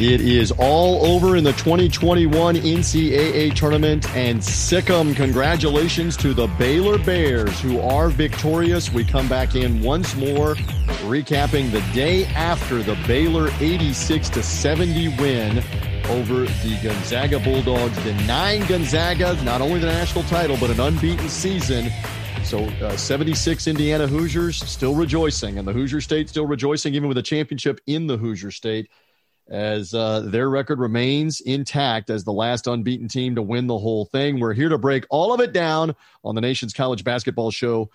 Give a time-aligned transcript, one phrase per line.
[0.00, 6.96] It is all over in the 2021 NCAA tournament, and Sick'em, congratulations to the Baylor
[6.96, 8.90] Bears who are victorious.
[8.90, 10.54] We come back in once more,
[11.04, 15.58] recapping the day after the Baylor 86 to 70 win
[16.08, 21.90] over the Gonzaga Bulldogs, denying Gonzaga not only the national title but an unbeaten season.
[22.42, 27.18] So, uh, 76 Indiana Hoosiers still rejoicing, and the Hoosier State still rejoicing, even with
[27.18, 28.88] a championship in the Hoosier State
[29.50, 34.04] as uh, their record remains intact as the last unbeaten team to win the whole
[34.06, 34.38] thing.
[34.38, 37.90] We're here to break all of it down on the nation's college basketball show,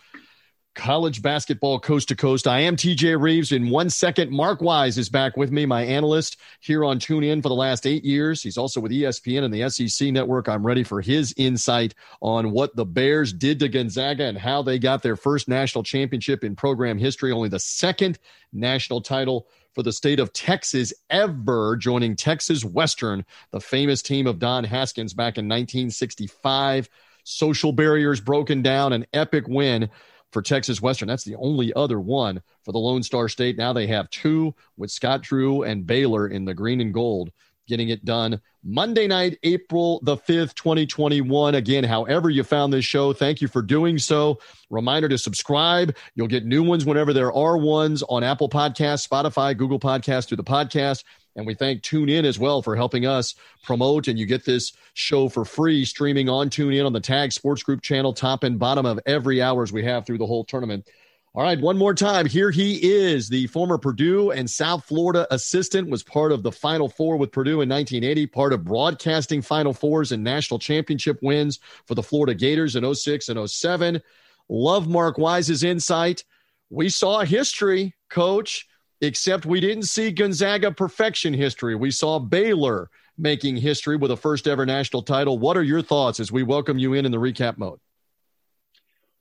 [0.75, 2.47] College Basketball Coast to Coast.
[2.47, 3.51] I am TJ Reeves.
[3.51, 7.49] In one second, Mark Wise is back with me, my analyst here on TuneIn for
[7.49, 8.43] the last eight years.
[8.43, 10.47] He's also with ESPN and the SEC Network.
[10.47, 14.77] I'm ready for his insight on what the Bears did to Gonzaga and how they
[14.77, 18.19] got their first national championship in program history, only the second
[18.51, 24.39] national title for the state of Texas ever, joining Texas Western, the famous team of
[24.39, 26.89] Don Haskins back in 1965.
[27.23, 29.89] Social barriers broken down, an epic win
[30.35, 31.07] for Texas Western.
[31.07, 33.57] That's the only other one for the Lone Star State.
[33.57, 37.31] Now they have two with Scott Drew and Baylor in the green and gold
[37.69, 41.55] getting it done Monday night, April the 5th, 2021.
[41.55, 44.37] Again, however you found this show, thank you for doing so.
[44.69, 45.95] Reminder to subscribe.
[46.15, 50.37] You'll get new ones whenever there are ones on Apple Podcasts, Spotify, Google Podcasts through
[50.37, 51.05] the podcast.
[51.35, 54.07] And we thank TuneIn as well for helping us promote.
[54.07, 57.81] And you get this show for free streaming on TuneIn on the Tag Sports Group
[57.81, 60.87] channel, top and bottom of every hours we have through the whole tournament.
[61.35, 62.25] All right, one more time.
[62.25, 66.87] Here he is, the former Purdue and South Florida assistant, was part of the Final
[66.87, 71.95] Four with Purdue in 1980, part of broadcasting Final Fours and national championship wins for
[71.95, 74.01] the Florida Gators in 06 and 07.
[74.47, 76.23] Love Mark Wise's insight.
[76.69, 78.65] We saw history, coach,
[79.05, 81.75] except we didn't see Gonzaga perfection history.
[81.75, 85.39] We saw Baylor making history with a first ever national title.
[85.39, 87.79] What are your thoughts as we welcome you in in the recap mode?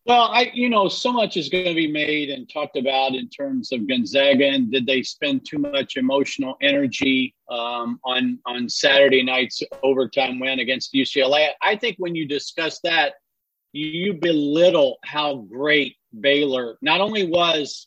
[0.06, 3.28] Well, I you know so much is going to be made and talked about in
[3.28, 9.22] terms of Gonzaga and did they spend too much emotional energy um, on on Saturday
[9.22, 11.50] night's overtime win against UCLA?
[11.62, 13.14] I think when you discuss that,
[13.72, 17.86] you belittle how great Baylor not only was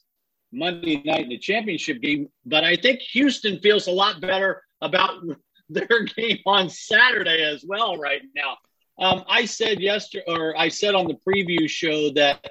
[0.51, 5.23] Monday night in the championship game, but I think Houston feels a lot better about
[5.69, 8.57] their game on Saturday as well right now.
[8.99, 12.49] Um, I said yesterday, or I said on the preview show that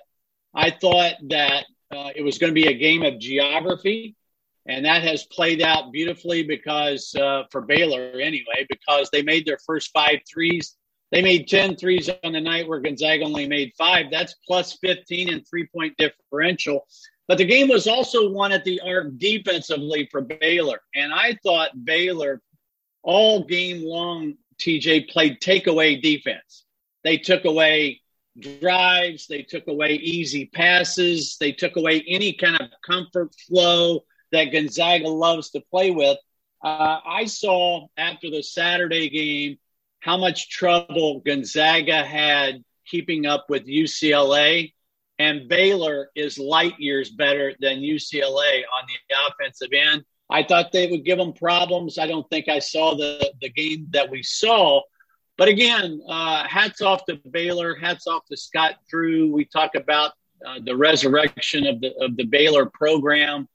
[0.55, 4.15] I thought that uh, it was going to be a game of geography,
[4.67, 9.59] and that has played out beautifully because uh, for Baylor anyway, because they made their
[9.67, 10.77] first five threes.
[11.13, 14.07] They made 10 threes on the night where Gonzaga only made five.
[14.11, 16.87] That's plus 15 and three point differential.
[17.29, 20.81] But the game was also won at the arc defensively for Baylor.
[20.95, 22.41] And I thought Baylor
[23.03, 26.65] all game long TJ played takeaway defense.
[27.05, 28.01] They took away
[28.61, 34.53] drives, they took away easy passes, they took away any kind of comfort flow that
[34.53, 36.19] Gonzaga loves to play with.
[36.63, 39.59] Uh, I saw after the Saturday game
[40.01, 44.73] how much trouble Gonzaga had keeping up with UCLA,
[45.19, 50.05] and Baylor is light years better than UCLA on the offensive end.
[50.29, 51.99] I thought they would give them problems.
[51.99, 54.83] I don't think I saw the, the game that we saw.
[55.39, 57.77] But again, uh, hats off to Baylor.
[57.77, 59.33] Hats off to Scott Drew.
[59.33, 60.13] We talk about
[60.45, 63.49] uh, the resurrection of the of the Baylor program.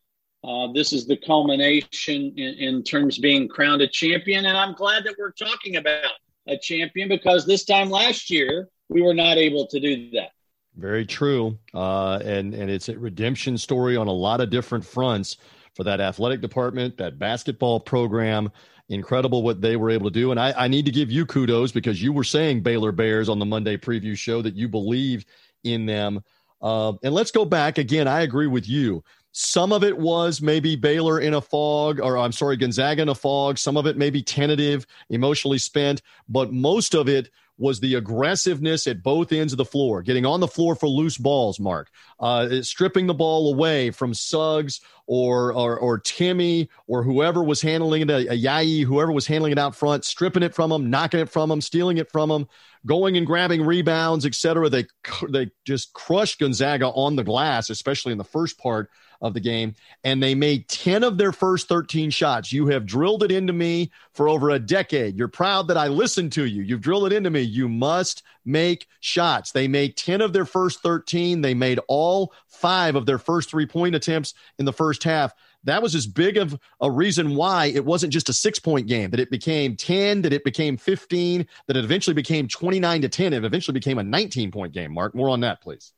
[0.44, 4.74] Uh, this is the culmination in, in terms of being crowned a champion, and I'm
[4.74, 6.12] glad that we're talking about
[6.48, 10.32] a champion because this time last year we were not able to do that.
[10.78, 15.38] Very true, uh, and and it's a redemption story on a lot of different fronts
[15.76, 18.52] for that athletic department, that basketball program.
[18.90, 20.32] Incredible what they were able to do.
[20.32, 23.40] And I, I need to give you kudos because you were saying Baylor Bears on
[23.40, 25.24] the Monday preview show that you believe
[25.64, 26.22] in them.
[26.62, 28.08] Uh, and let's go back again.
[28.08, 29.02] I agree with you.
[29.32, 33.16] Some of it was maybe Baylor in a fog, or I'm sorry, Gonzaga in a
[33.16, 33.58] fog.
[33.58, 37.30] Some of it maybe tentative, emotionally spent, but most of it
[37.62, 41.16] was the aggressiveness at both ends of the floor, getting on the floor for loose
[41.16, 47.44] balls, Mark, uh, stripping the ball away from Suggs or, or, or Timme or whoever
[47.44, 50.90] was handling it, a, Ayayi, whoever was handling it out front, stripping it from them,
[50.90, 52.48] knocking it from them, stealing it from them,
[52.86, 54.70] going and grabbing rebounds, etc.
[54.70, 54.86] They
[55.30, 58.90] they just crushed Gonzaga on the glass, especially in the first part
[59.22, 62.52] of the game, and they made 10 of their first 13 shots.
[62.52, 65.16] You have drilled it into me for over a decade.
[65.16, 66.64] You're proud that I listened to you.
[66.64, 67.42] You've drilled it into me.
[67.42, 69.52] You must make shots.
[69.52, 71.42] They made 10 of their first 13.
[71.42, 75.34] They made all five of their first three point attempts in the first half.
[75.64, 79.10] That was as big of a reason why it wasn't just a six point game,
[79.12, 83.34] that it became 10, that it became 15, that it eventually became 29 to 10,
[83.34, 84.94] it eventually became a 19 point game.
[84.94, 85.94] Mark, more on that, please.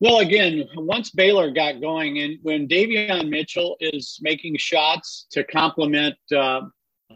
[0.00, 6.16] Well, again, once Baylor got going, and when Davion Mitchell is making shots to complement
[6.34, 6.62] uh,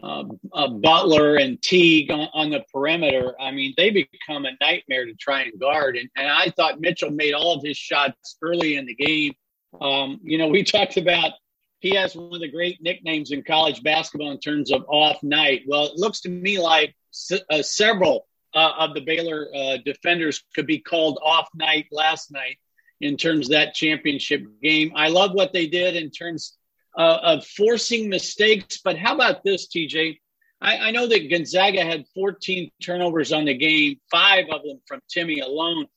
[0.03, 0.23] uh,
[0.53, 5.15] uh, Butler and Teague on, on, the perimeter, I mean, they become a nightmare to
[5.15, 5.97] try and guard.
[5.97, 9.33] And, and I thought Mitchell made all of his shots early in the game.
[9.81, 11.31] Um, you know, we talked about
[11.79, 15.63] he has one of the great nicknames in college basketball in terms of off night.
[15.67, 20.43] Well, it looks to me like s- uh, several uh, of the Baylor uh, defenders
[20.55, 22.57] could be called off night last night
[23.01, 24.93] in terms of that championship game.
[24.95, 26.57] I love what they did in terms
[26.97, 28.79] uh, of forcing mistakes.
[28.83, 30.19] But how about this, TJ?
[30.61, 35.01] I, I, know that Gonzaga had 14 turnovers on the game, five of them from
[35.13, 35.87] Timme alone.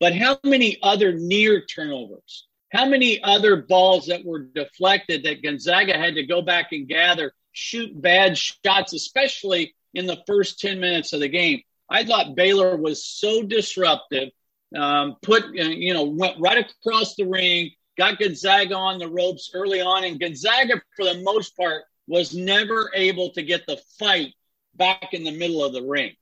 [0.00, 2.48] But how many other near turnovers?
[2.70, 7.32] How many other balls that were deflected that Gonzaga had to go back and gather,
[7.52, 11.62] shoot bad shots, especially in the first 10 minutes of the game?
[11.88, 14.30] I thought Baylor was so disruptive
[14.76, 19.50] um, put, uh, you know, went right across the ring, got Gonzaga on the ropes
[19.54, 20.04] early on.
[20.04, 24.34] And Gonzaga, for the most part, was never able to get the fight
[24.76, 26.12] back in the middle of the ring.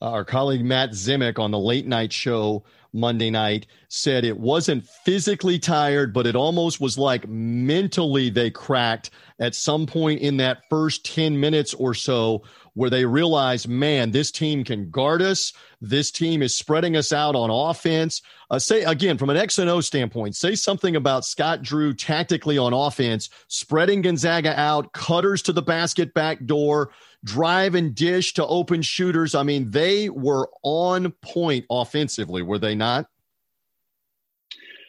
[0.00, 2.64] Our colleague Matt Zemek on the late night show
[2.94, 9.10] Monday night said it wasn't physically tired, but it almost was like mentally they cracked
[9.40, 12.42] at some point in that first 10 minutes or so
[12.74, 15.52] where they realized, man, this team can guard us.
[15.80, 18.20] This team is spreading us out on offense.
[18.50, 22.58] Uh, say again, from an X and O standpoint, say something about Scott Drew tactically
[22.58, 26.90] on offense, spreading Gonzaga out, cutters to the basket back door,
[27.24, 29.34] drive and dish to open shooters.
[29.34, 33.06] I mean, they were on point offensively, were they not?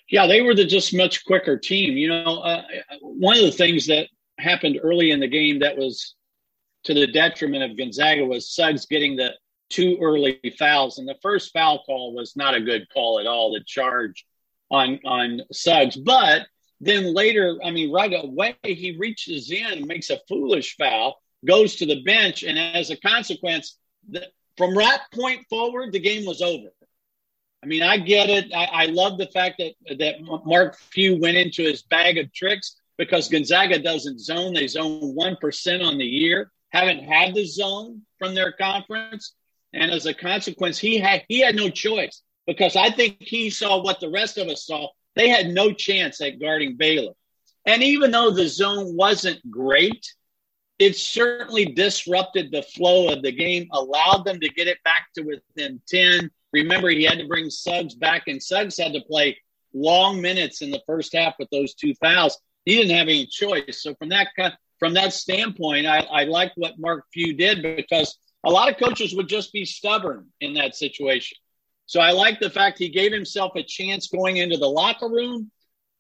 [0.10, 1.98] Yeah, they were the just much quicker team.
[1.98, 2.64] You know, uh,
[3.02, 6.16] one of the things that happened early in the game that was
[6.84, 9.34] to the detriment of Gonzaga was Suggs getting the
[9.70, 11.00] two early fouls.
[11.00, 14.26] And the first foul call was not a good call at all, the charge
[14.70, 15.96] on on Suggs.
[15.96, 16.48] But
[16.82, 21.78] then later, I mean, right away, he reaches in, and makes a foolish foul, goes
[21.78, 23.78] to the bench, and as a consequence,
[24.10, 24.28] the,
[24.58, 26.70] from that point forward, the game was over.
[27.64, 28.54] I mean, I get it.
[28.54, 32.80] I, I love the fact that that Mark Few went into his bag of tricks
[32.98, 38.02] because Gonzaga doesn't zone; they zone one percent on the year haven't had the zone
[38.20, 39.34] from their conference.
[39.74, 43.82] And as a consequence, he had he had no choice because I think he saw
[43.82, 44.90] what the rest of us saw.
[45.16, 47.14] They had no chance at guarding Baylor.
[47.66, 50.06] And even though the zone wasn't great,
[50.80, 55.22] it certainly disrupted the flow of the game, allowed them to get it back to
[55.22, 56.30] within 10.
[56.52, 59.38] Remember, he had to bring Suggs back, and Suggs had to play
[59.74, 62.38] long minutes in the first half with those two fouls.
[62.66, 63.82] He didn't have any choice.
[63.84, 64.30] So, from that
[64.80, 69.16] from that standpoint, I, I like what Mark Few did because a lot of coaches
[69.16, 71.38] would just be stubborn in that situation.
[71.88, 75.52] So I like the fact he gave himself a chance going into the locker room.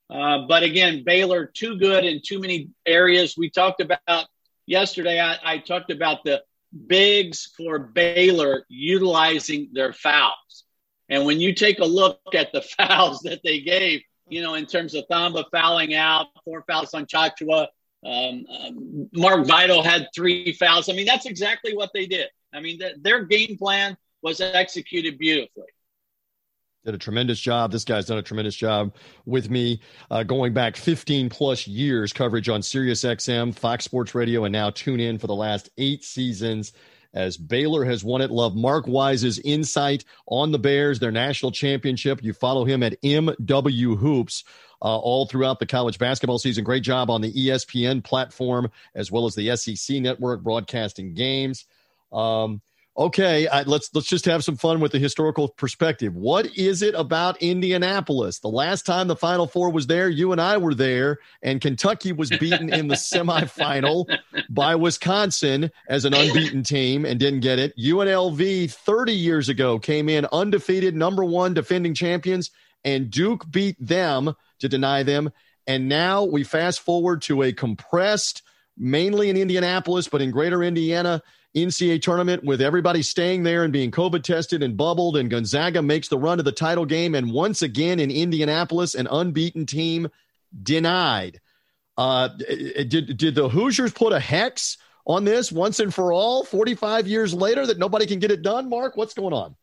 [0.10, 3.36] Uh, but again, Baylor too good in too many areas.
[3.38, 4.28] We talked about
[4.66, 5.20] yesterday.
[5.20, 6.44] I, I talked about the
[6.88, 10.64] bigs for Baylor utilizing their fouls.
[11.10, 14.66] And when you take a look at the fouls that they gave, you know, in
[14.66, 17.68] terms of Thamba fouling out, four fouls on Tchatchoua,
[18.06, 20.90] um, um, Mark Vital had three fouls.
[20.90, 22.28] I mean, that's exactly what they did.
[22.54, 25.68] I mean, th- their game plan was executed beautifully.
[26.86, 27.72] Did a tremendous job.
[27.72, 28.94] This guy's done a tremendous job
[29.26, 34.46] with me uh, going back 15 plus years coverage on Sirius XM, Fox Sports Radio,
[34.46, 36.74] and now TuneIn for the last eight seasons
[37.16, 38.30] as Baylor has won it.
[38.30, 42.24] Love Mark Wise's insight on the Bears, their national championship.
[42.24, 44.44] You follow him at MW Hoops
[44.80, 46.64] uh, all throughout the college basketball season.
[46.64, 51.66] Great job on the ESPN platform as well as the SEC network broadcasting games.
[52.14, 52.62] Um,
[52.98, 56.16] okay, I, let's let's just have some fun with the historical perspective.
[56.16, 58.40] What is it about Indianapolis?
[58.40, 62.14] The last time the Final Four was there, you and I were there, and Kentucky
[62.14, 64.06] was beaten in the semifinal
[64.50, 67.78] by Wisconsin as an unbeaten team and didn't get it.
[67.78, 72.52] UNLV 30 years ago came in undefeated, number one defending champions,
[72.84, 75.32] and Duke beat them to deny them.
[75.68, 78.44] And now we fast forward to a compressed,
[78.78, 81.24] mainly in Indianapolis, but in greater Indiana
[81.56, 85.16] NCAA tournament with everybody staying there and being COVID tested and bubbled.
[85.16, 87.16] And Gonzaga makes the run to the title game.
[87.16, 90.10] And once again in Indianapolis, an unbeaten team
[90.62, 91.40] denied.
[91.98, 97.08] Uh, did, did the Hoosiers put a hex on this once and for all 45
[97.08, 98.70] years later that nobody can get it done?
[98.70, 99.56] Mark, what's going on?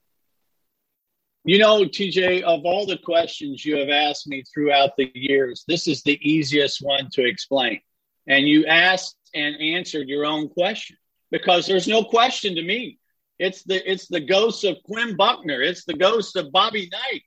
[1.45, 5.89] You know, TJ, of all the questions you have asked me throughout the years, this
[5.89, 7.81] is the easiest one to explain.
[8.29, 10.97] And you asked and answered your own question
[11.33, 12.99] because there's no question to me.
[13.41, 15.61] It's the it's the ghost of Quinn Buckner.
[15.61, 17.23] It's the ghost of Bobby Knight.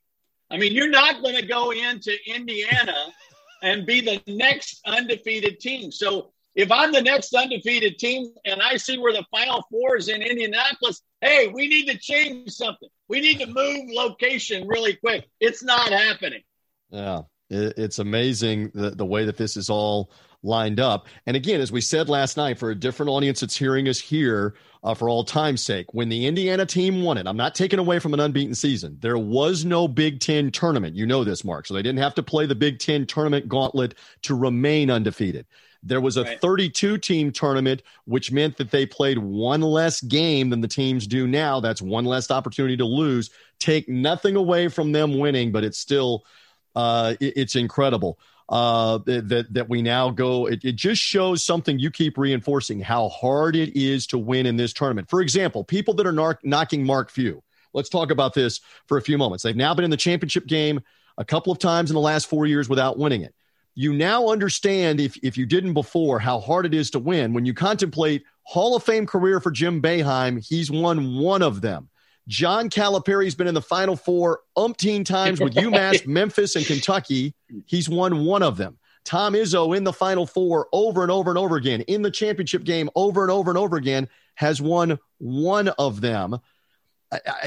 [0.50, 2.95] I mean, you're not going to go into Indiana
[3.63, 5.91] and be the next undefeated team.
[5.91, 10.07] So if I'm the next undefeated team and I see where the final four is
[10.07, 12.88] in Indianapolis, hey, we need to change something.
[13.09, 15.27] We need to move location really quick.
[15.39, 16.43] It's not happening.
[16.91, 20.11] Yeah, it's amazing the, the way that this is all
[20.45, 21.07] lined up.
[21.25, 24.55] And again, as we said last night, for a different audience that's hearing us here,
[24.83, 27.97] uh, for all time's sake, when the Indiana team won it, I'm not taking away
[27.99, 28.97] from an unbeaten season.
[29.01, 30.95] There was no Big Ten tournament.
[30.95, 31.65] You know this, Mark.
[31.65, 35.47] So they didn't have to play the Big Ten tournament gauntlet to remain undefeated.
[35.81, 36.41] There was a right.
[36.41, 41.27] 32 team tournament, which meant that they played one less game than the teams do
[41.27, 41.59] now.
[41.59, 43.29] That's one less opportunity to lose.
[43.59, 46.25] Take nothing away from them winning, but it's still
[46.75, 50.48] uh, it, it's incredible uh, that that we now go.
[50.48, 54.55] It, it just shows something you keep reinforcing how hard it is to win in
[54.55, 55.10] this tournament.
[55.10, 57.41] For example, people that are nar- knocking Mark Few.
[57.74, 59.44] Let's talk about this for a few moments.
[59.44, 60.79] They've now been in the championship game
[61.17, 63.36] a couple of times in the last four years without winning it
[63.75, 67.34] you now understand if, if you didn't before how hard it is to win.
[67.34, 71.89] When you contemplate Hall of Fame career for Jim Boeheim, he's won one of them.
[72.27, 77.36] John Calipari's been in the Final Four umpteen times with UMass, Memphis, and Kentucky.
[77.65, 78.77] He's won one of them.
[79.03, 82.63] Tom Izzo in the Final Four over and over and over again, in the championship
[82.63, 86.39] game over and over and over again, has won one of them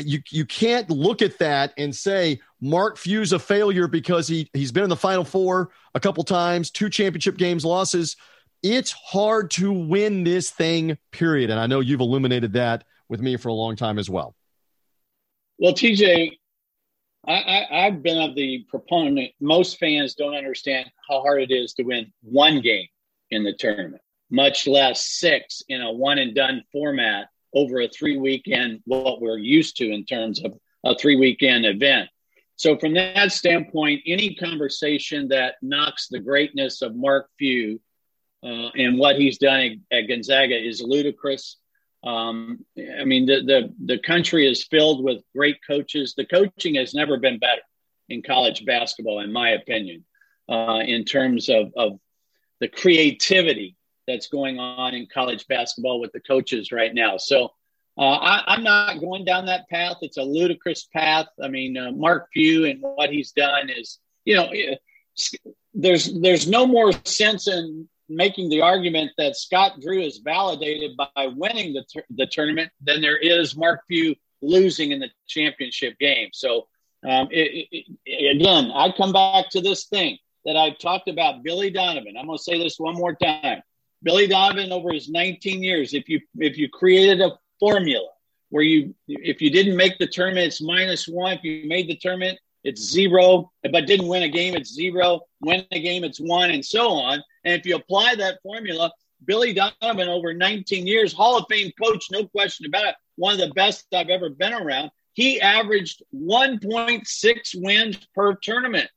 [0.00, 4.72] you you can't look at that and say Mark Few's a failure because he he's
[4.72, 8.16] been in the Final Four a couple times, two championship games losses.
[8.62, 11.50] It's hard to win this thing, period.
[11.50, 14.34] And I know you've illuminated that with me for a long time as well.
[15.58, 16.38] Well, TJ,
[17.26, 19.32] I, have been of the proponent.
[19.40, 22.86] Most fans don't understand how hard it is to win one game
[23.30, 28.16] in the tournament, much less six in a one and done format over a three
[28.16, 32.08] weekend, what we're used to in terms of a three weekend event.
[32.56, 37.80] So, from that standpoint, any conversation that knocks the greatness of Mark Few
[38.44, 41.56] uh, and what he's done at Gonzaga is ludicrous.
[42.04, 42.64] Um,
[43.00, 46.14] I mean, the, the, the country is filled with great coaches.
[46.16, 47.62] The coaching has never been better
[48.08, 50.04] in college basketball, in my opinion,
[50.48, 51.98] uh, in terms of, of
[52.60, 53.76] the creativity
[54.06, 57.16] that's going on in college basketball with the coaches right now.
[57.16, 57.52] So
[57.98, 58.02] uh,
[58.46, 59.96] I, am not going down that path.
[60.02, 61.26] It's a ludicrous path.
[61.42, 64.50] I mean, uh, Mark Few and what he's done is, you know,
[65.74, 71.26] there's there's no more sense in making the argument that Scott Drew is validated by
[71.36, 76.28] winning the the tournament than there is Mark Few losing in the championship game.
[76.32, 76.68] So
[77.08, 77.68] um, it,
[78.04, 82.16] it, again, I come back to this thing that I've talked about Billy Donovan.
[82.18, 83.62] I'm going to say this one more time.
[84.02, 88.08] Billy Donovan over his 19 years, if you if you created a formula
[88.50, 91.32] where you if you didn't make the tournament, it's minus one.
[91.32, 93.50] If you made the tournament, it's zero.
[93.62, 95.22] If I didn't win a game, it's zero.
[95.40, 97.22] Win a game, it's one, and so on.
[97.48, 98.92] And if you apply that formula,
[99.24, 103.40] Billy Donovan over 19 years, Hall of Fame coach, no question about it, one of
[103.40, 104.90] the best I've ever been around.
[105.14, 108.90] He averaged 1.6 wins per tournament.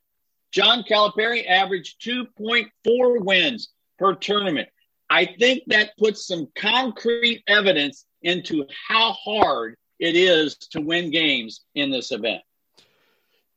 [0.51, 4.67] John Calipari averaged 2.4 wins per tournament.
[5.09, 11.61] I think that puts some concrete evidence into how hard it is to win games
[11.75, 12.41] in this event.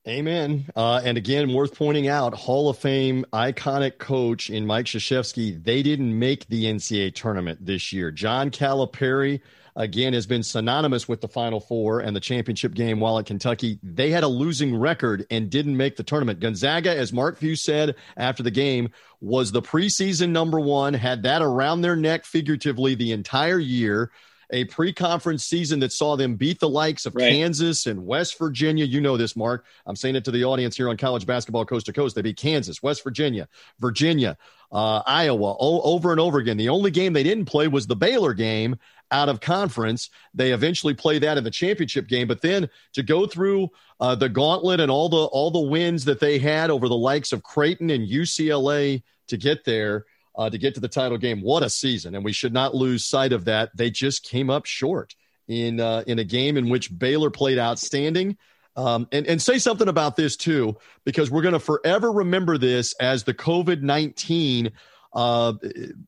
[0.06, 0.66] Amen.
[0.76, 5.82] Uh, and again, worth pointing out, Hall of Fame iconic coach in Mike Krzyzewski, they
[5.82, 8.10] didn't make the NCAA tournament this year.
[8.10, 9.40] John Calipari
[9.76, 13.78] again has been synonymous with the Final Four and the championship game while at Kentucky.
[13.82, 16.38] They had a losing record and didn't make the tournament.
[16.38, 18.90] Gonzaga, as Mark Few said after the game,
[19.22, 24.10] was the preseason number one, had that around their neck figuratively the entire year
[24.54, 27.28] a pre-conference season that saw them beat the likes of right.
[27.28, 28.84] Kansas and West Virginia.
[28.84, 29.66] You know this, Mark.
[29.84, 32.14] I'm saying it to the audience here on college basketball coast to coast.
[32.14, 33.48] They beat Kansas, West Virginia,
[33.80, 34.38] Virginia,
[34.70, 36.56] uh, Iowa, o- over and over again.
[36.56, 38.76] The only game they didn't play was the Baylor game,
[39.10, 40.10] out of conference.
[40.34, 43.70] They eventually play that in the championship game, but then to go through
[44.00, 47.32] uh, the gauntlet and all the all the wins that they had over the likes
[47.32, 51.40] of Creighton and UCLA to get there, uh, to get to the title game.
[51.40, 52.14] What a season!
[52.14, 53.70] And we should not lose sight of that.
[53.76, 55.14] They just came up short
[55.48, 58.36] in uh, in a game in which Baylor played outstanding.
[58.76, 62.92] Um, and, and say something about this too, because we're going to forever remember this
[62.94, 64.72] as the COVID 19
[65.14, 65.52] uh,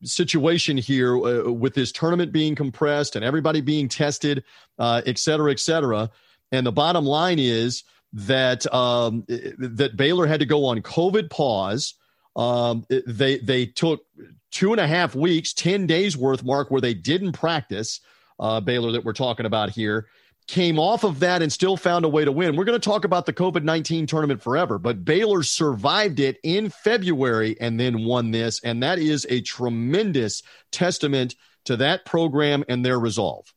[0.03, 4.43] situation here uh, with this tournament being compressed and everybody being tested,
[4.79, 6.11] uh, et cetera, et cetera.
[6.51, 11.95] And the bottom line is that um, that Baylor had to go on COVID pause.
[12.37, 14.05] Um, they they took
[14.51, 18.01] two and a half weeks, ten days worth, Mark, where they didn't practice.
[18.39, 20.07] Uh, Baylor that we're talking about here
[20.47, 22.57] came off of that and still found a way to win.
[22.57, 26.71] We're going to talk about the COVID 19 tournament forever, but Baylor survived it in
[26.71, 28.61] February and then won this.
[28.63, 33.53] And that is a tremendous testament to that program and their resolve.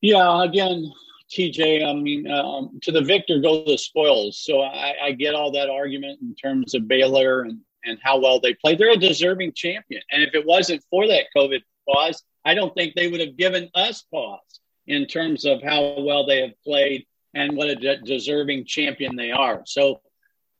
[0.00, 0.92] Yeah, again,
[1.30, 4.38] TJ, I mean, um, to the victor go the spoils.
[4.38, 8.40] So I, I, get all that argument in terms of Baylor and, and how well
[8.40, 8.78] they played.
[8.78, 10.02] They're a deserving champion.
[10.10, 13.68] And if it wasn't for that COVID pause, I don't think they would have given
[13.74, 18.64] us pause in terms of how well they have played and what a de- deserving
[18.64, 19.62] champion they are.
[19.66, 20.00] So,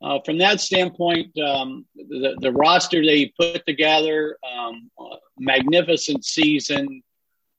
[0.00, 4.88] uh, from that standpoint, um, the, the, roster they put together, um,
[5.40, 7.02] magnificent season,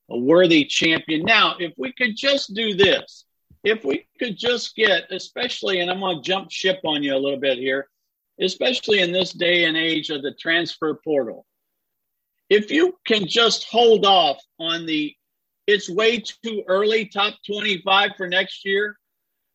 [0.09, 1.23] a worthy champion.
[1.23, 3.25] Now, if we could just do this,
[3.63, 7.17] if we could just get, especially, and I'm going to jump ship on you a
[7.17, 7.87] little bit here,
[8.39, 11.45] especially in this day and age of the transfer portal,
[12.49, 15.13] if you can just hold off on the
[15.67, 18.97] it's way too early, top 25 for next year,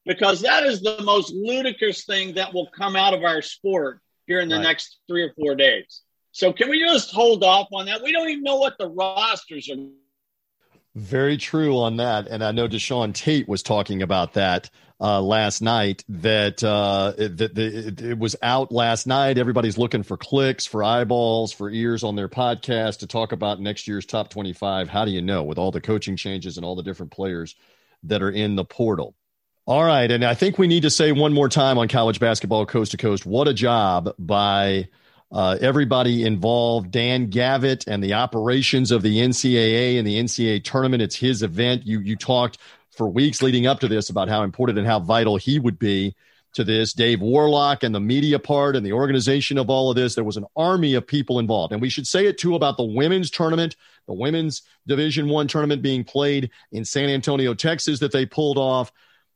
[0.07, 4.41] because that is the most ludicrous thing that will come out of our sport here
[4.41, 4.63] in the right.
[4.63, 6.03] next three or four days.
[6.31, 8.03] So can we just hold off on that?
[8.03, 9.77] We don't even know what the rosters are.
[10.95, 12.29] Very true on that.
[12.29, 14.71] And I know Deshaun Tate was talking about that
[15.01, 19.37] uh, last night that uh, that it, it, was out last night.
[19.37, 23.89] Everybody's looking for clicks, for eyeballs, for ears on their podcast to talk about next
[23.89, 24.89] year's top 25.
[24.89, 27.57] How do you know with all the coaching changes and all the different players
[28.05, 29.17] that are in the portal?
[29.67, 30.11] All right.
[30.11, 32.99] And I think we need to say one more time on college basketball coast to
[32.99, 34.89] coast what a job by
[35.35, 41.03] uh, everybody involved, Dan Gavitt and the operations of the NCAA and the NCAA tournament.
[41.03, 41.85] It's his event.
[41.85, 42.59] You you talked
[42.93, 46.15] for weeks leading up to this about how important and how vital he would be
[46.55, 46.93] to this.
[46.93, 50.15] Dave Worlock and the media part and the organization of all of this.
[50.15, 51.73] There was an army of people involved.
[51.73, 53.75] And we should say it too about the women's tournament,
[54.07, 58.93] the women's Division One tournament being played in San Antonio, Texas, that they pulled off.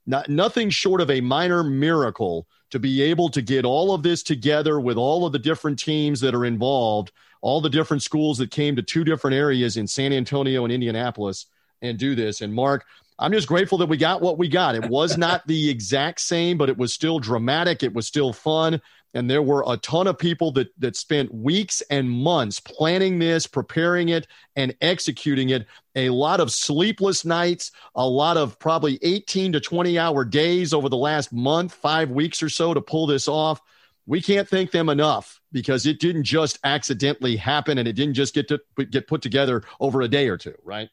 [0.09, 4.23] Not, nothing short of a minor miracle to be able to get all of this
[4.23, 8.51] together with all of the different teams that are involved, all the different schools that
[8.51, 11.45] came to two different areas in San Antonio and Indianapolis
[11.83, 12.41] and do this.
[12.41, 12.87] And Mark,
[13.19, 14.77] I'm just grateful that we got what we got.
[14.77, 17.83] It was not the exact same, but it was still dramatic.
[17.83, 18.81] It was still fun.
[19.15, 23.47] And there were a ton of people that, that spent weeks and months planning this,
[23.47, 25.67] preparing it, and executing it.
[25.97, 30.89] A lot of sleepless nights, a lot of probably 18 to 20 hour days over
[30.89, 33.61] the last month, five weeks or so to pull this off.
[34.07, 38.35] We can't thank them enough because it didn't just accidentally happen and it didn't just
[38.35, 40.89] get to get put together over a day or two, right?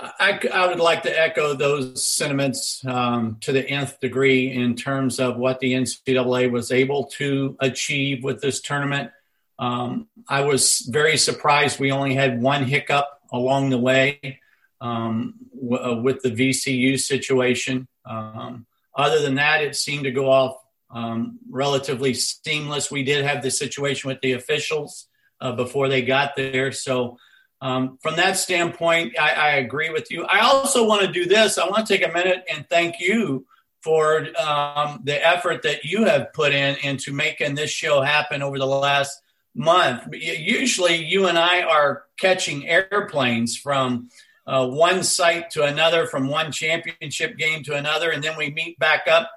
[0.00, 5.18] I, I, would like to echo those sentiments um, to the nth degree in terms
[5.18, 9.10] of what the NCAA was able to achieve with this tournament.
[9.58, 14.40] Um, I was very surprised we only had one hiccup along the way
[14.80, 17.88] um, w- uh, with the VCU situation.
[18.04, 20.56] Um, other than that, it seemed to go off
[20.90, 22.90] um, relatively seamless.
[22.90, 25.08] We did have the situation with the officials
[25.40, 26.72] uh, before they got there.
[26.72, 27.18] So,
[27.60, 30.24] um, from that standpoint, I, I, agree with you.
[30.24, 31.58] I also want to do this.
[31.58, 33.46] I want to take a minute and thank you
[33.82, 38.58] for um, the effort that you have put in into making this show happen over
[38.58, 39.20] the last
[39.54, 40.04] month.
[40.12, 44.08] Usually, you and I are catching airplanes from
[44.46, 48.78] uh, one site to another, from one championship game to another, and then we meet
[48.78, 49.30] back up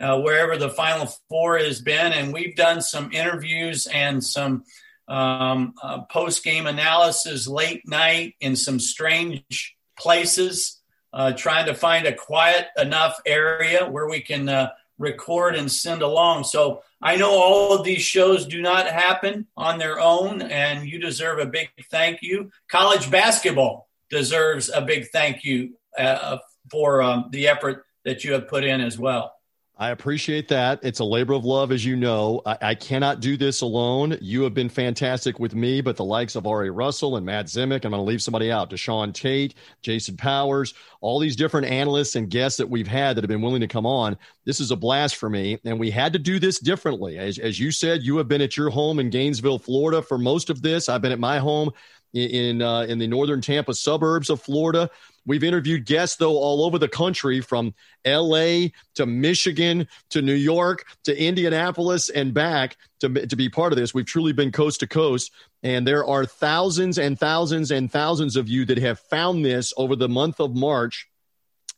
[0.00, 2.12] uh, wherever the final four has been.
[2.12, 4.64] And we've done some interviews and some
[5.08, 10.80] um, uh, post game analysis late night in some strange places,
[11.12, 14.68] uh, trying to find a quiet enough area where we can uh,
[14.98, 16.44] record and send along.
[16.44, 20.98] So I know all of these shows do not happen on their own, and you
[20.98, 22.50] deserve a big thank you.
[22.70, 26.38] College basketball deserves a big thank you uh,
[26.70, 29.37] for um, the effort that you have put in as well.
[29.80, 30.80] I appreciate that.
[30.82, 32.42] It's a labor of love, as you know.
[32.44, 34.18] I, I, cannot do this alone.
[34.20, 37.84] You have been fantastic with me, but the likes of Ari Russell and Matt Zemek,
[37.84, 42.28] I'm going to leave somebody out, Deshaun Tate, Jason Powers, all these different analysts and
[42.28, 44.16] guests that we've had that have been willing to come on.
[44.44, 45.60] This is a blast for me.
[45.64, 47.16] And we had to do this differently.
[47.16, 50.50] As, as you said, you have been at your home in Gainesville, Florida for most
[50.50, 50.88] of this.
[50.88, 51.70] I've been at my home
[52.14, 54.90] in, in, uh, in the northern Tampa suburbs of Florida.
[55.28, 57.74] We've interviewed guests, though, all over the country from
[58.06, 63.78] LA to Michigan to New York to Indianapolis and back to, to be part of
[63.78, 63.92] this.
[63.92, 65.30] We've truly been coast to coast.
[65.62, 69.94] And there are thousands and thousands and thousands of you that have found this over
[69.94, 71.06] the month of March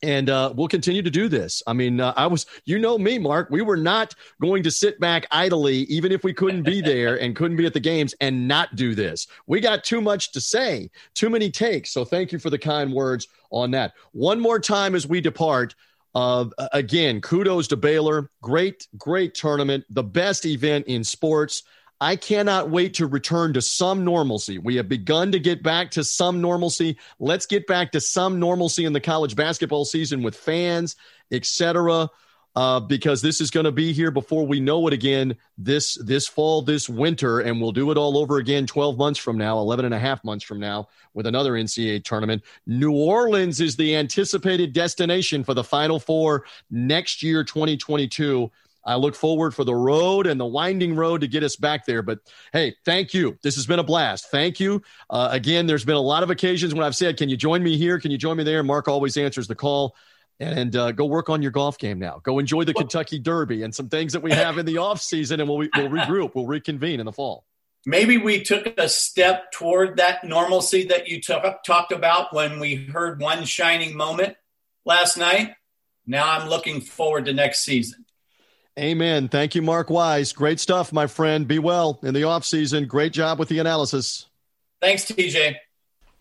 [0.03, 1.63] and uh, we'll continue to do this.
[1.67, 3.49] I mean, uh, I was, you know me, Mark.
[3.51, 7.37] We were not going to sit back idly, even if we couldn't be there and
[7.37, 9.27] couldn't be at the games, and not do this.
[9.47, 11.91] We got too much to say, too many takes.
[11.91, 13.93] So thank you for the kind words on that.
[14.13, 15.75] One more time as we depart.
[16.15, 18.31] Uh, again, kudos to Baylor.
[18.43, 19.85] Great, great tournament.
[19.91, 21.63] The best event in sports.
[22.01, 24.59] I cannot wait to return to some normalcy.
[24.59, 26.97] We have begun to get back to some normalcy.
[27.19, 30.97] Let's get back to some normalcy in the college basketball season with fans,
[31.31, 32.09] etc.
[32.57, 36.27] Uh, because this is going to be here before we know it again this this
[36.27, 39.85] fall, this winter, and we'll do it all over again 12 months from now, 11
[39.85, 42.43] and a half months from now, with another NCAA tournament.
[42.67, 48.51] New Orleans is the anticipated destination for the Final Four next year, 2022.
[48.85, 52.03] I look forward for the road and the winding road to get us back there.
[52.03, 52.21] But
[52.53, 53.39] hey, thank you.
[53.43, 54.31] This has been a blast.
[54.31, 54.83] Thank you.
[55.09, 57.77] Uh, again, there's been a lot of occasions when I've said, Can you join me
[57.77, 57.99] here?
[58.01, 58.63] Can you join me there?
[58.63, 59.95] Mark always answers the call.
[60.39, 62.21] And uh, go work on your golf game now.
[62.23, 65.39] Go enjoy the Kentucky Derby and some things that we have in the off season,
[65.39, 66.35] and we'll, we'll regroup.
[66.35, 67.45] We'll reconvene in the fall.
[67.85, 72.75] Maybe we took a step toward that normalcy that you took, talked about when we
[72.75, 74.37] heard one shining moment
[74.85, 75.55] last night.
[76.07, 78.05] Now I'm looking forward to next season.
[78.81, 79.29] Amen.
[79.29, 80.33] Thank you, Mark Wise.
[80.33, 81.47] Great stuff, my friend.
[81.47, 82.87] Be well in the off season.
[82.87, 84.27] Great job with the analysis.
[84.81, 85.57] Thanks, TJ.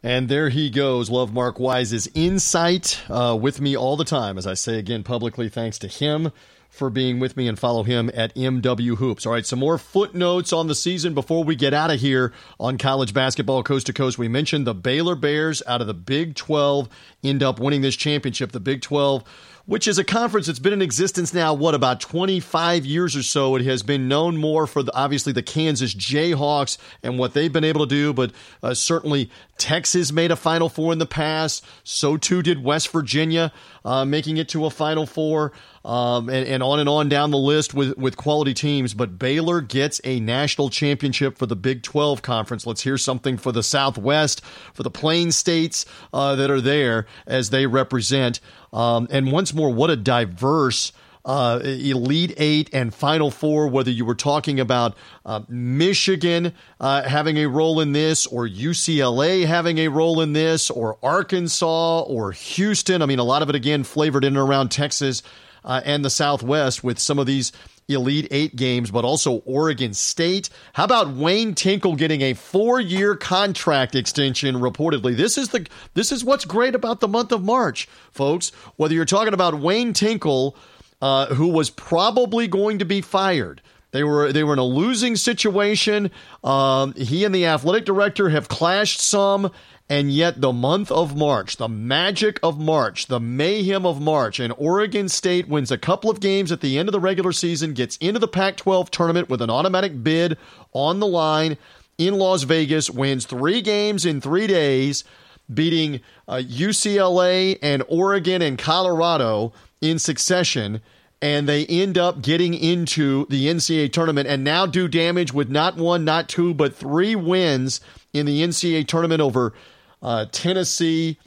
[0.04, 1.10] And there he goes.
[1.10, 4.38] Love Mark Wise's insight uh, with me all the time.
[4.38, 6.34] As I say again publicly, thanks to him
[6.70, 9.26] for being with me and follow him at MW Hoops.
[9.26, 12.78] All right, some more footnotes on the season before we get out of here on
[12.78, 14.18] college basketball coast to coast.
[14.18, 16.88] We mentioned the Baylor Bears out of the Big 12
[17.24, 18.52] end up winning this championship.
[18.52, 19.24] The Big 12
[19.70, 23.56] which is a conference that's been in existence now, what, about 25 years or so.
[23.56, 27.64] It has been known more for the, obviously the Kansas Jayhawks and what they've been
[27.64, 28.32] able to do, but
[28.64, 29.30] uh, certainly
[29.60, 31.64] Texas made a Final Four in the past.
[31.84, 33.54] So too did West Virginia,
[33.86, 35.52] uh, making it to a Final Four,
[35.86, 38.96] um, and, and on and on down the list with, with quality teams.
[38.96, 42.66] But Baylor gets a national championship for the Big 12 conference.
[42.66, 47.52] Let's hear something for the Southwest, for the Plain States uh, that are there as
[47.52, 48.40] they represent.
[48.74, 50.92] Um, and once more, what a diverse
[51.26, 57.38] uh, Elite Eight and Final Four, whether you were talking about uh, Michigan uh, having
[57.38, 63.02] a role in this, or UCLA having a role in this, or Arkansas, or Houston.
[63.02, 65.22] I mean, a lot of it again flavored in and around Texas
[65.64, 67.52] uh, and the Southwest with some of these
[67.90, 70.50] Elite Eight games, but also Oregon State.
[70.74, 74.56] How about Wayne Tinkle getting a four-year contract extension?
[74.56, 78.52] Reportedly, this is the this is what's great about the month of March, folks.
[78.76, 80.56] Whether you're talking about Wayne Tinkle,
[81.02, 83.62] uh, who was probably going to be fired.
[83.92, 86.12] They were they were in a losing situation.
[86.44, 89.52] Um, he and the athletic director have clashed some,
[89.92, 94.54] and yet, the month of March, the magic of March, the mayhem of March, and
[94.56, 97.98] Oregon State wins a couple of games at the end of the regular season, gets
[97.98, 100.38] into the Pac 12 tournament with an automatic bid
[100.74, 101.58] on the line
[101.98, 105.04] in Las Vegas, wins three games in three days,
[105.52, 110.82] beating uh, UCLA and Oregon and Colorado in succession.
[111.22, 115.76] And they end up getting into the NCAA tournament and now do damage with not
[115.76, 117.82] one, not two, but three wins
[118.14, 119.54] in the NCAA tournament over
[120.02, 121.18] uh, Tennessee,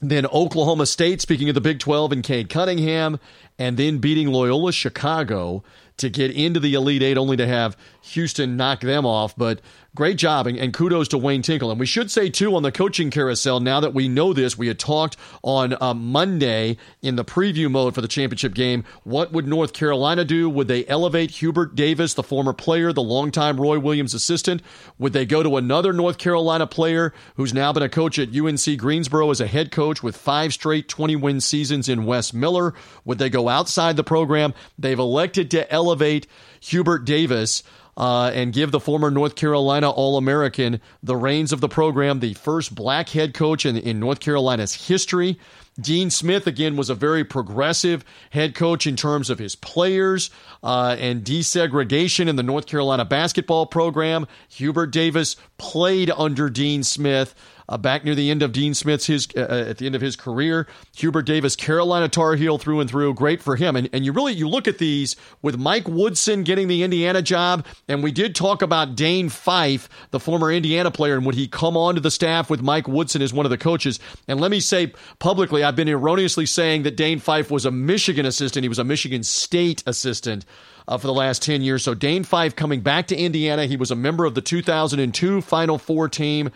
[0.00, 3.18] then Oklahoma State, speaking of the Big 12, and Cade Cunningham,
[3.58, 5.62] and then beating Loyola Chicago
[5.96, 9.36] to get into the Elite Eight, only to have Houston knock them off.
[9.36, 9.60] But
[9.94, 11.70] great job and, and, kudos to Wayne Tinkle.
[11.70, 14.66] And we should say, too, on the coaching carousel, now that we know this, we
[14.66, 18.84] had talked on uh, Monday in the preview mode for the championship game.
[19.04, 20.50] What would North Carolina do?
[20.50, 24.62] Would they elevate Hubert Davis, the former player, the longtime Roy Williams assistant?
[24.98, 28.78] Would they go to another North Carolina player who's now been a coach at UNC
[28.78, 32.74] Greensboro as a head coach with five straight 20 win seasons in Wes Miller?
[33.04, 34.54] Would they go outside the program?
[34.78, 36.26] They've elected to elevate
[36.60, 37.62] Hubert Davis
[37.96, 42.34] uh, and give the former North Carolina All American the reins of the program, the
[42.34, 45.38] first black head coach in, in North Carolina's history.
[45.80, 50.30] Dean Smith, again, was a very progressive head coach in terms of his players
[50.62, 54.26] uh, and desegregation in the North Carolina basketball program.
[54.50, 57.34] Hubert Davis played under Dean Smith
[57.68, 60.00] uh, back near the end of Dean Smith's his uh, uh, at the end of
[60.00, 60.66] his career.
[60.96, 63.76] Hubert Davis, Carolina Tar Heel through and through, great for him.
[63.76, 67.66] And and you really you look at these with Mike Woodson getting the Indiana job,
[67.88, 71.76] and we did talk about Dane Fife, the former Indiana player, and would he come
[71.76, 73.98] onto the staff with Mike Woodson as one of the coaches?
[74.28, 78.26] And let me say publicly, I've been erroneously saying that Dane Fife was a Michigan
[78.26, 78.64] assistant.
[78.64, 80.44] He was a Michigan State assistant.
[80.86, 81.82] Uh, for the last 10 years.
[81.82, 83.64] So Dane Fife coming back to Indiana.
[83.64, 86.50] He was a member of the 2002 Final Four team.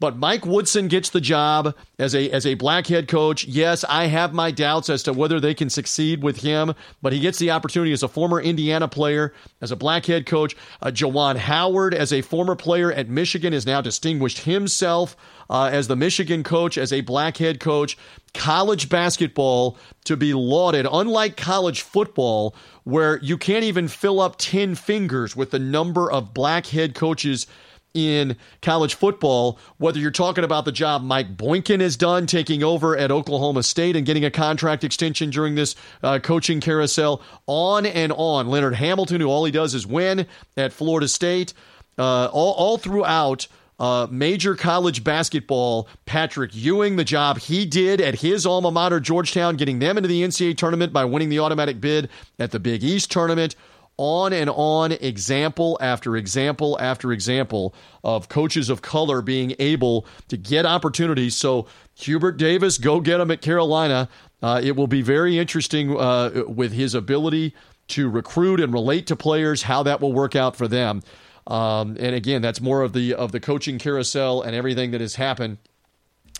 [0.00, 3.44] But Mike Woodson gets the job as a as a black head coach.
[3.44, 7.20] Yes, I have my doubts as to whether they can succeed with him, but he
[7.20, 10.56] gets the opportunity as a former Indiana player, as a black head coach.
[10.82, 15.16] Uh, Juwan Howard, as a former player at Michigan, has now distinguished himself
[15.48, 17.96] uh, as the Michigan coach, as a black head coach.
[18.34, 24.74] College basketball to be lauded, unlike college football, where you can't even fill up 10
[24.74, 27.46] fingers with the number of black head coaches
[27.94, 32.96] in college football, whether you're talking about the job Mike Boynton has done taking over
[32.96, 38.12] at Oklahoma State and getting a contract extension during this uh, coaching carousel, on and
[38.12, 38.48] on.
[38.48, 40.26] Leonard Hamilton, who all he does is win
[40.56, 41.54] at Florida State,
[41.96, 43.46] uh, all, all throughout.
[43.76, 49.56] Uh, major college basketball, Patrick Ewing, the job he did at his alma mater, Georgetown,
[49.56, 53.10] getting them into the NCAA tournament by winning the automatic bid at the Big East
[53.10, 53.56] tournament
[53.96, 60.36] on and on, example after example after example of coaches of color being able to
[60.36, 61.36] get opportunities.
[61.36, 64.08] So, Hubert Davis, go get him at Carolina.
[64.42, 67.54] Uh, it will be very interesting uh, with his ability
[67.88, 71.02] to recruit and relate to players, how that will work out for them.
[71.46, 75.16] Um, and again, that's more of the of the coaching carousel and everything that has
[75.16, 75.58] happened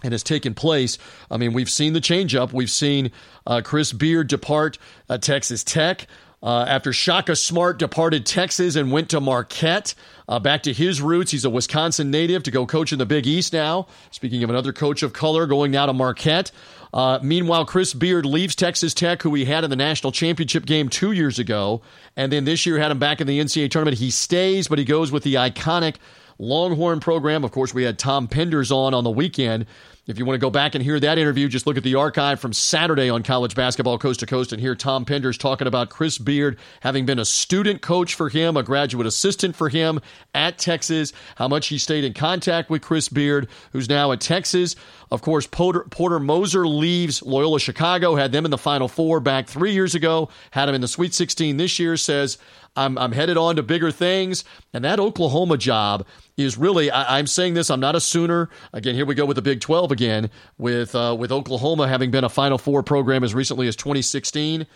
[0.02, 0.98] and has taken place.
[1.30, 2.52] I mean, we've seen the changeup.
[2.52, 3.10] We've seen
[3.46, 6.06] uh, Chris Beard depart uh, Texas Tech.
[6.44, 9.94] Uh, after Shaka Smart departed Texas and went to Marquette,
[10.28, 11.30] uh, back to his roots.
[11.30, 13.86] He's a Wisconsin native to go coach in the Big East now.
[14.10, 16.52] Speaking of another coach of color going now to Marquette.
[16.92, 20.90] Uh, meanwhile, Chris Beard leaves Texas Tech, who he had in the national championship game
[20.90, 21.80] two years ago,
[22.14, 23.98] and then this year had him back in the NCAA tournament.
[23.98, 25.96] He stays, but he goes with the iconic
[26.38, 27.42] Longhorn program.
[27.42, 29.66] Of course, we had Tom Penders on on the weekend
[30.06, 32.38] if you want to go back and hear that interview, just look at the archive
[32.38, 36.18] from Saturday on college basketball coast to coast and hear Tom Penders talking about Chris
[36.18, 40.00] Beard having been a student coach for him, a graduate assistant for him
[40.34, 44.76] at Texas, how much he stayed in contact with Chris Beard, who's now at Texas.
[45.10, 49.46] Of course, Porter, Porter Moser leaves Loyola Chicago, had them in the Final Four back
[49.46, 52.36] three years ago, had him in the Sweet 16 this year, says,
[52.76, 54.44] I'm, I'm headed on to bigger things.
[54.72, 58.50] And that Oklahoma job is really, I, am saying this, I'm not a Sooner.
[58.72, 60.28] Again, here we go with the Big 12 again,
[60.58, 64.66] with, uh, with Oklahoma having been a Final Four program as recently as 2016.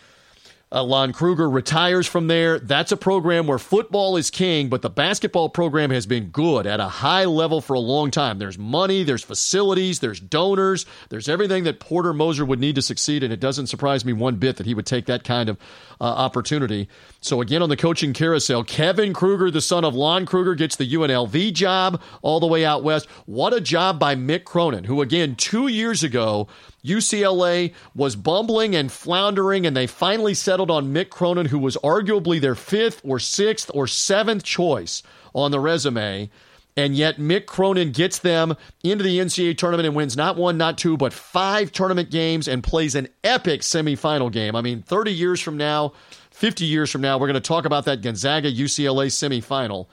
[0.71, 2.59] Uh, Lon Kruger retires from there.
[2.59, 6.79] That's a program where football is king, but the basketball program has been good at
[6.79, 8.39] a high level for a long time.
[8.39, 13.23] There's money, there's facilities, there's donors, there's everything that Porter Moser would need to succeed,
[13.23, 15.57] and it doesn't surprise me one bit that he would take that kind of
[16.01, 16.87] uh, opportunity.
[17.23, 20.93] So again, on the coaching carousel, Kevin Kruger, the son of Lon Kruger, gets the
[20.93, 23.09] UNLV job all the way out west.
[23.25, 26.47] What a job by Mick Cronin, who again two years ago
[26.85, 32.41] UCLA was bumbling and floundering, and they finally settled on Mick Cronin, who was arguably
[32.41, 35.03] their fifth or sixth or seventh choice
[35.35, 36.31] on the resume.
[36.77, 40.79] And yet, Mick Cronin gets them into the NCAA tournament and wins not one, not
[40.79, 44.55] two, but five tournament games and plays an epic semifinal game.
[44.55, 45.93] I mean, 30 years from now,
[46.31, 49.89] 50 years from now, we're going to talk about that Gonzaga UCLA semifinal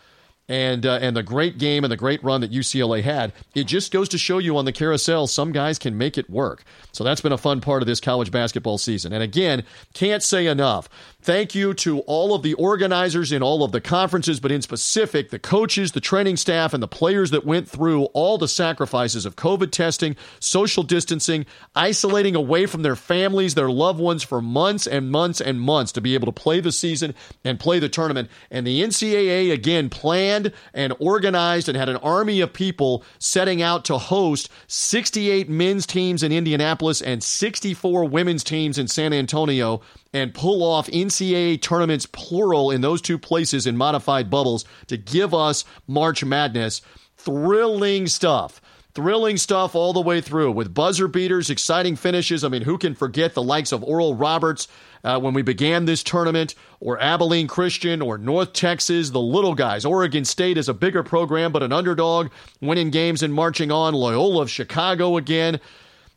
[0.47, 3.33] and uh, and the great game and the great run that UCLA had.
[3.55, 6.63] It just goes to show you on the carousel, some guys can make it work.
[6.91, 9.13] So that's been a fun part of this college basketball season.
[9.13, 10.87] And again, can't say enough.
[11.25, 15.31] Thank you to all of the organizers in all of the conferences, but in specific,
[15.31, 19.35] the coaches, the training staff, and the players that went through all the sacrifices of
[19.35, 25.09] COVID testing, social distancing, isolating away from their families, their loved ones for months and
[25.09, 28.29] months and months to be able to play the season and play the tournament.
[28.51, 33.83] And the NCAA, again, planned and organized and had an army of people setting out
[33.85, 39.81] to host 68 men's teams in Indianapolis and 64 women's teams in San Antonio
[40.15, 45.33] and pull off NCAA tournaments plural in those two places in modified bubbles to give
[45.33, 46.81] us March Madness.
[47.17, 48.61] Thrilling stuff.
[48.93, 52.45] Thrilling stuff all the way through with buzzer beaters, exciting finishes.
[52.45, 54.69] I mean, who can forget the likes of Oral Roberts
[55.03, 59.83] uh, when we began this tournament, or Abilene Christian, or North Texas, the little guys.
[59.83, 62.29] Oregon State is a bigger program, but an underdog,
[62.61, 63.93] winning games and marching on.
[63.93, 65.59] Loyola of Chicago again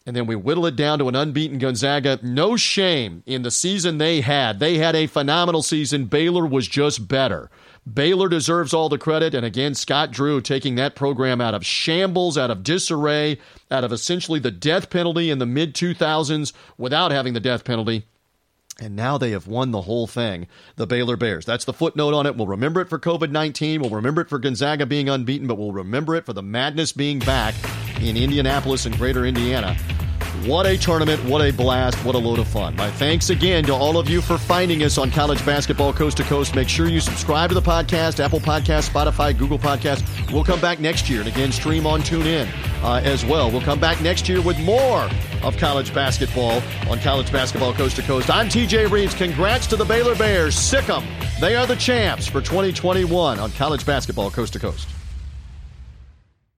[0.09, 2.19] and then we whittle it down to an unbeaten Gonzaga.
[2.23, 4.59] No shame in the season they had.
[4.59, 6.07] They had a phenomenal season.
[6.07, 7.51] Baylor was just better.
[7.87, 9.35] Baylor deserves all the credit.
[9.35, 13.39] And again, Scott Drew taking that program out of shambles, out of disarray,
[13.71, 18.07] out of essentially the death penalty in the mid 2000s without having the death penalty.
[18.81, 21.45] And now they have won the whole thing, the Baylor Bears.
[21.45, 22.35] That's the footnote on it.
[22.35, 23.83] We'll remember it for COVID 19.
[23.83, 27.19] We'll remember it for Gonzaga being unbeaten, but we'll remember it for the madness being
[27.19, 27.55] back
[28.01, 29.77] in Indianapolis and greater Indiana.
[30.47, 31.23] What a tournament.
[31.25, 31.97] What a blast.
[32.05, 32.77] What a load of fun.
[32.77, 36.23] My thanks again to all of you for finding us on college basketball coast to
[36.25, 36.55] coast.
[36.55, 40.03] Make sure you subscribe to the podcast, Apple Podcast, Spotify, Google Podcast.
[40.33, 42.49] We'll come back next year and again stream on TuneIn
[42.83, 43.51] uh, as well.
[43.51, 45.09] We'll come back next year with more
[45.43, 48.31] of college basketball on college basketball coast to coast.
[48.31, 49.15] I'm TJ Reeves.
[49.15, 50.55] Congrats to the Baylor Bears.
[50.57, 51.05] Sick 'em.
[51.41, 54.89] They are the champs for 2021 on college basketball coast to coast.